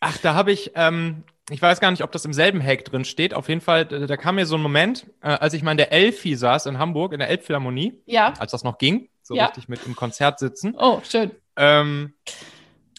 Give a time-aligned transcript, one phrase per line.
[0.00, 3.04] Ach, da habe ich, ähm, ich weiß gar nicht, ob das im selben Hack drin
[3.04, 3.34] steht.
[3.34, 5.92] Auf jeden Fall, da, kam mir so ein Moment, äh, als ich mal in der
[5.92, 8.34] Elfi saß in Hamburg, in der Elbphilharmonie, Ja.
[8.38, 9.46] als das noch ging, so Ja.
[9.46, 10.74] richtig mit im Konzert sitzen.
[10.78, 11.30] Oh, schön.
[11.56, 12.14] Ähm,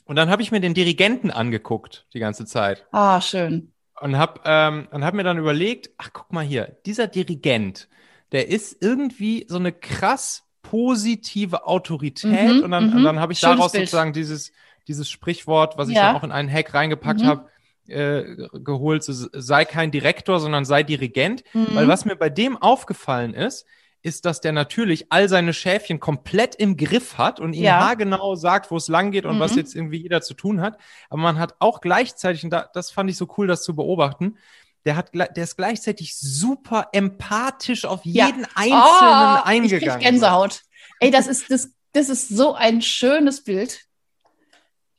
[0.05, 3.73] und dann habe ich mir den Dirigenten angeguckt die ganze Zeit Ah, schön.
[4.01, 7.87] und habe ähm, und hab mir dann überlegt, ach guck mal hier, dieser Dirigent,
[8.31, 12.95] der ist irgendwie so eine krass positive Autorität Mhm, und dann, mhm.
[12.97, 13.85] und dann habe ich Schönes daraus Bild.
[13.85, 14.51] sozusagen dieses,
[14.87, 16.07] dieses Sprichwort, was ich Ja.
[16.07, 17.25] dann auch in einen Hack reingepackt Mhm.
[17.27, 17.49] habe,
[17.87, 18.23] äh,
[18.59, 21.43] geholt, sei kein Direktor, sondern sei Dirigent.
[21.53, 21.67] Mhm.
[21.73, 23.65] Weil was mir bei dem aufgefallen ist,
[24.03, 27.79] ist, dass der natürlich all seine Schäfchen komplett im Griff hat und ihnen Ja.
[27.85, 29.39] haargenau sagt, wo es lang geht und Mhm.
[29.39, 30.77] was jetzt irgendwie jeder zu tun hat.
[31.09, 34.37] Aber man hat auch gleichzeitig, und da, das fand ich so cool, das zu beobachten,
[34.85, 38.27] der, hat, der ist gleichzeitig super empathisch auf Ja.
[38.27, 39.89] jeden Einzelnen oh, Ich eingegangen.
[39.89, 40.61] krieg Gänsehaut.
[40.99, 43.81] Ey, das ist, das, das ist so ein schönes Bild.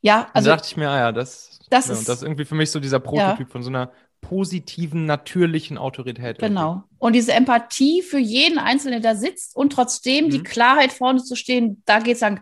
[0.01, 2.45] Ja, Also also dachte ich mir, ah ja, das, Das ja, ist- das ist irgendwie
[2.45, 6.39] für mich so dieser Prototyp von so einer positiven, natürlichen Autorität.
[6.39, 6.83] Genau.
[6.99, 10.43] Und diese Empathie für jeden Einzelnen, der da sitzt und trotzdem die Mhm.
[10.45, 12.41] Klarheit vorne zu stehen, da geht's dann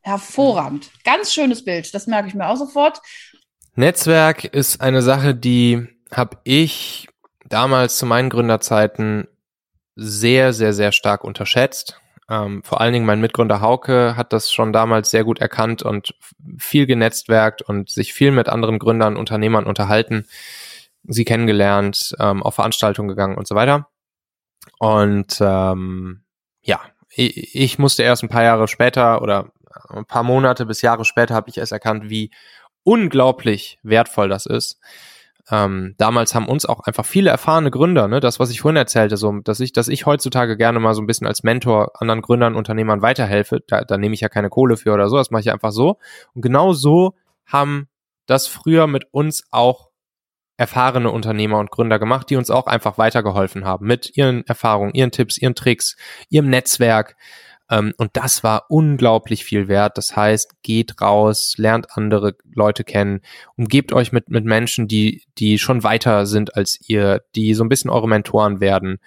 [0.00, 0.90] hervorragend.
[1.04, 1.92] Ganz schönes Bild.
[1.94, 3.00] Das merke ich mir auch sofort.
[3.74, 7.08] Netzwerk ist eine Sache, die habe ich
[7.46, 9.28] damals zu meinen Gründerzeiten
[9.96, 12.00] sehr, sehr, sehr stark unterschätzt.
[12.30, 16.14] Ähm, vor allen Dingen mein Mitgründer Hauke hat das schon damals sehr gut erkannt und
[16.58, 20.26] viel genetzwerkt und sich viel mit anderen Gründern, Unternehmern unterhalten,
[21.02, 23.88] sie kennengelernt, ähm, auf Veranstaltungen gegangen und so weiter.
[24.78, 26.22] Und ähm,
[26.62, 29.50] ja, ich, ich musste erst ein paar Jahre später oder
[29.88, 32.30] ein paar Monate bis Jahre später habe ich erst erkannt, wie
[32.84, 34.78] unglaublich wertvoll das ist.
[35.50, 39.16] Ähm, damals haben uns auch einfach viele erfahrene Gründer, ne, das, was ich vorhin erzählte,
[39.16, 42.54] so, dass ich, dass ich heutzutage gerne mal so ein bisschen als Mentor anderen Gründern,
[42.54, 45.50] Unternehmern weiterhelfe, da, da nehme ich ja keine Kohle für oder so, das mache ich
[45.50, 45.98] einfach so.
[46.34, 47.14] Und genau so
[47.46, 47.88] haben
[48.26, 49.90] das früher mit uns auch
[50.56, 55.10] erfahrene Unternehmer und Gründer gemacht, die uns auch einfach weitergeholfen haben mit ihren Erfahrungen, ihren
[55.10, 55.96] Tipps, ihren Tricks,
[56.28, 57.16] ihrem Netzwerk.
[57.70, 59.96] Ähm, und das war unglaublich viel wert.
[59.96, 63.20] Das heißt, geht raus, lernt andere Leute kennen,
[63.56, 67.68] umgebt euch mit, mit Menschen, die, die schon weiter sind als ihr, die so ein
[67.68, 68.98] bisschen eure Mentoren werden.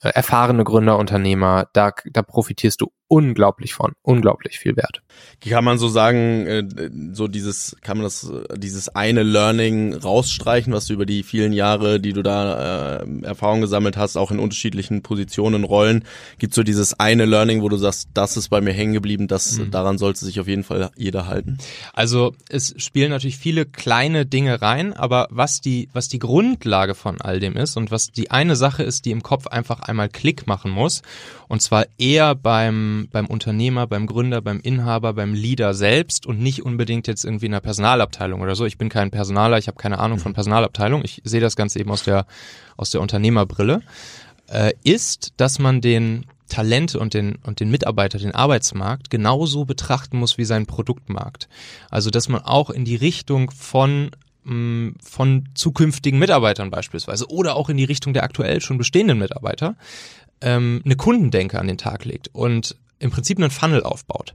[0.00, 5.02] Äh, erfahrene Gründer, Unternehmer, da, da profitierst du unglaublich von, unglaublich viel wert.
[5.48, 6.64] Kann man so sagen, äh,
[7.12, 12.00] so dieses, kann man das, dieses eine Learning rausstreichen, was du über die vielen Jahre,
[12.00, 16.04] die du da äh, Erfahrung gesammelt hast, auch in unterschiedlichen Positionen, Rollen,
[16.38, 19.58] gibt so dieses eine Learning, wo du sagst, das ist bei mir hängen geblieben, das,
[19.58, 19.70] Mhm.
[19.70, 21.58] daran sollte sich auf jeden Fall jeder halten.
[21.92, 27.20] Also es spielen natürlich viele kleine Dinge rein, aber was die, was die Grundlage von
[27.20, 30.46] all dem ist und was die eine Sache ist, die im Kopf einfach einmal Klick
[30.46, 31.02] machen muss,
[31.48, 36.64] und zwar eher beim, beim Unternehmer, beim Gründer, beim Inhaber, beim Leader selbst und nicht
[36.64, 38.64] unbedingt jetzt irgendwie in der Personalabteilung oder so.
[38.64, 41.02] Ich bin kein Personaler, ich habe keine Ahnung von Personalabteilung.
[41.04, 42.26] Ich sehe das Ganze eben aus der,
[42.76, 43.82] aus der Unternehmerbrille.
[44.48, 50.18] Äh, ist, dass man den Talente und den, und den Mitarbeiter, den Arbeitsmarkt genauso betrachten
[50.18, 51.48] muss wie seinen Produktmarkt.
[51.90, 54.10] Also, dass man auch in die Richtung von
[54.44, 59.76] mh, von zukünftigen Mitarbeitern beispielsweise oder auch in die Richtung der aktuell schon bestehenden Mitarbeiter
[60.40, 64.34] ähm, eine Kundendenke an den Tag legt und im Prinzip einen Funnel aufbaut.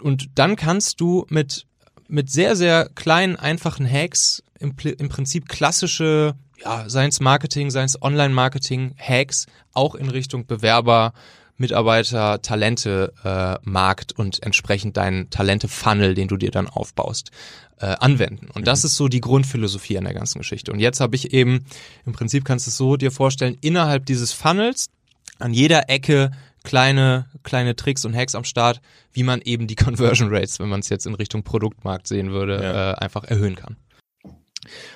[0.00, 1.66] Und dann kannst du mit,
[2.06, 8.94] mit sehr, sehr kleinen, einfachen Hacks im, im Prinzip klassische, ja, seins Marketing, seins Online-Marketing,
[8.98, 11.14] Hacks auch in Richtung Bewerber,
[11.56, 17.30] Mitarbeiter, Talente, äh, Markt und entsprechend deinen Talente-Funnel, den du dir dann aufbaust,
[17.78, 18.50] äh, anwenden.
[18.52, 20.72] Und das ist so die Grundphilosophie an der ganzen Geschichte.
[20.72, 21.64] Und jetzt habe ich eben,
[22.04, 24.90] im Prinzip kannst du es so dir vorstellen, innerhalb dieses Funnels
[25.38, 26.30] an jeder Ecke
[26.64, 28.80] kleine, kleine Tricks und Hacks am Start,
[29.12, 32.60] wie man eben die Conversion Rates, wenn man es jetzt in Richtung Produktmarkt sehen würde,
[32.62, 32.92] Ja.
[32.92, 33.76] äh, einfach erhöhen kann.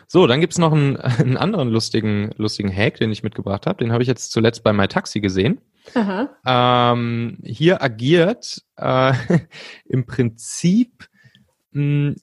[0.06, 3.84] So, dann gibt's noch einen, einen anderen lustigen, lustigen Hack, den ich mitgebracht habe.
[3.84, 5.61] Den habe ich jetzt zuletzt bei MyTaxi gesehen.
[6.45, 9.12] Ähm, hier agiert äh,
[9.87, 11.09] im Prinzip
[11.73, 12.15] mh,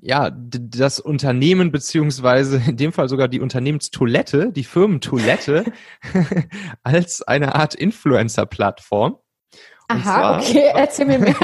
[0.00, 5.64] ja das Unternehmen beziehungsweise in dem Fall sogar die Unternehmenstoilette, die Firmentoilette
[6.82, 9.18] als eine Art Influencer-Plattform.
[9.88, 11.34] Aha, zwar- okay, erzähl mir mehr.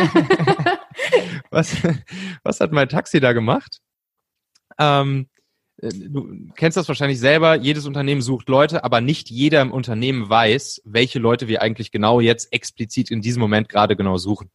[1.50, 1.76] was,
[2.42, 3.80] was hat mein Taxi da gemacht?
[4.78, 5.28] Ähm,
[5.80, 10.28] äh, du kennst das wahrscheinlich selber, jedes Unternehmen sucht Leute, aber nicht jeder im Unternehmen
[10.28, 14.50] weiß, welche Leute wir eigentlich genau jetzt explizit in diesem Moment gerade genau suchen.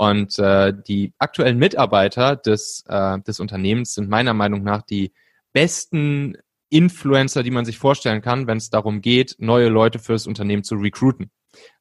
[0.00, 5.12] Und äh, die aktuellen Mitarbeiter des, äh, des Unternehmens sind meiner Meinung nach die
[5.52, 6.38] besten
[6.70, 10.76] Influencer, die man sich vorstellen kann, wenn es darum geht, neue Leute fürs Unternehmen zu
[10.76, 11.30] recruiten.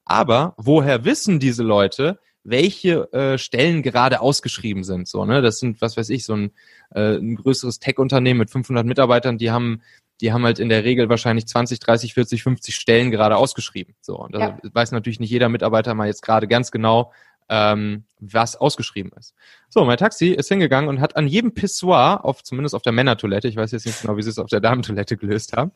[0.03, 5.07] Aber woher wissen diese Leute, welche äh, Stellen gerade ausgeschrieben sind.
[5.07, 5.41] So, ne?
[5.41, 6.51] Das sind, was weiß ich, so ein,
[6.93, 9.81] äh, ein größeres Tech-Unternehmen mit 500 Mitarbeitern, die haben
[10.21, 13.95] die haben halt in der Regel wahrscheinlich 20, 30, 40, 50 Stellen gerade ausgeschrieben.
[14.01, 14.57] So, und da Ja.
[14.73, 17.13] weiß natürlich nicht jeder Mitarbeiter mal jetzt gerade ganz genau,
[17.49, 19.33] ähm, was ausgeschrieben ist.
[19.69, 23.47] So, mein Taxi ist hingegangen und hat an jedem Pissoir, auf, zumindest auf der Männertoilette,
[23.47, 25.71] ich weiß jetzt nicht genau, wie sie es auf der Damentoilette gelöst haben,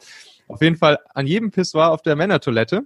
[0.47, 2.85] auf jeden Fall an jedem Pissoir auf der Männertoilette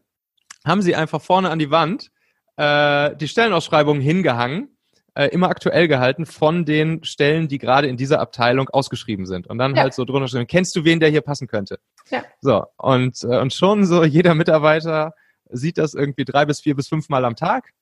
[0.65, 2.11] haben sie einfach vorne an die Wand
[2.57, 4.75] äh, die Stellenausschreibungen hingehangen,
[5.13, 9.47] äh, immer aktuell gehalten von den Stellen, die gerade in dieser Abteilung ausgeschrieben sind.
[9.47, 9.83] Und dann Ja.
[9.83, 11.79] halt so drunter stehen, kennst du wen, der hier passen könnte?
[12.09, 12.23] Ja.
[12.41, 15.13] So, und, äh, und schon so jeder Mitarbeiter
[15.49, 17.73] sieht das irgendwie drei bis vier bis fünf Mal am Tag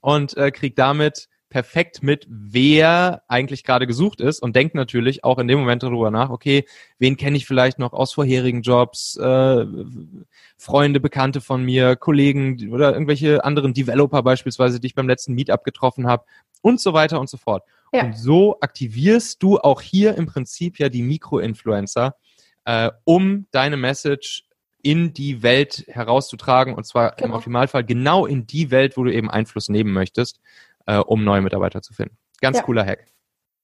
[0.00, 5.38] und äh, kriegt damit perfekt mit, wer eigentlich gerade gesucht ist und denkt natürlich auch
[5.38, 6.66] in dem Moment darüber nach, okay,
[6.98, 9.66] wen kenne ich vielleicht noch aus vorherigen Jobs, äh,
[10.58, 15.64] Freunde, Bekannte von mir, Kollegen oder irgendwelche anderen Developer beispielsweise, die ich beim letzten Meetup
[15.64, 16.24] getroffen habe
[16.60, 17.64] und so weiter und so fort.
[17.92, 18.04] Ja.
[18.04, 22.16] Und so aktivierst du auch hier im Prinzip ja die Mikroinfluencer,
[22.66, 24.44] äh, um deine Message
[24.82, 27.36] in die Welt herauszutragen und zwar im Genau.
[27.36, 30.40] Optimalfall genau in die Welt, wo du eben Einfluss nehmen möchtest,
[30.86, 32.16] äh, um neue Mitarbeiter zu finden.
[32.40, 32.62] Ganz Ja.
[32.62, 33.06] cooler Hack.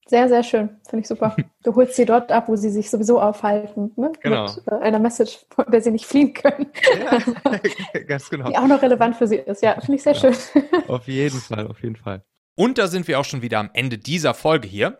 [0.07, 0.69] Sehr, sehr schön.
[0.87, 1.35] Finde ich super.
[1.63, 3.91] Du holst sie dort ab, wo sie sich sowieso aufhalten.
[3.95, 4.11] Ne?
[4.21, 4.43] Genau.
[4.53, 6.67] Mit äh, einer Message, von der sie nicht fliehen können.
[6.99, 8.49] Ja, ganz genau.
[8.49, 9.63] Die auch noch relevant für sie ist.
[9.63, 10.31] Ja, finde ich sehr Ja.
[10.33, 10.63] schön.
[10.87, 12.23] Auf jeden Fall, auf jeden Fall.
[12.55, 14.99] Und da sind wir auch schon wieder am Ende dieser Folge hier.